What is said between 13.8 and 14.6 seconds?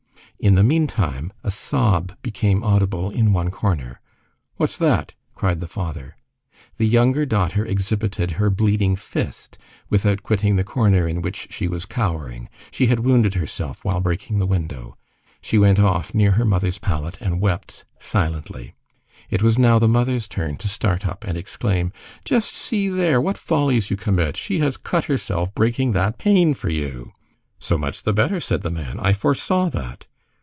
while breaking the